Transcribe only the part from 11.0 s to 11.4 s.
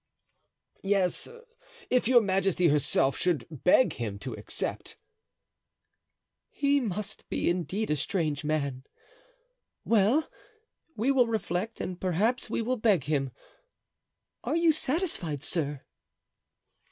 will